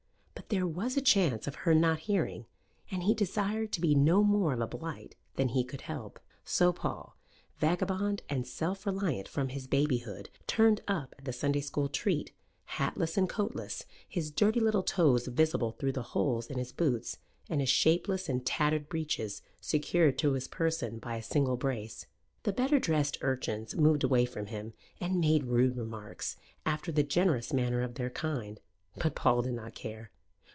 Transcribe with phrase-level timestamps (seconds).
[0.51, 2.45] But there was a chance of her not hearing,
[2.89, 6.19] and he desired to be no more of a blight than he could help.
[6.43, 7.15] So Paul,
[7.59, 12.33] vagabond and self reliant from his babyhood, turned up at the Sunday school treat,
[12.65, 17.61] hatless and coatless, his dirty little toes visible through the holes in his boots, and
[17.61, 22.07] his shapeless and tattered breeches secured to his person by a single brace.
[22.43, 27.53] The better dressed urchins moved away from him and made rude remarks, after the generous
[27.53, 28.59] manner of their kind;
[28.97, 30.11] but Paul did not care.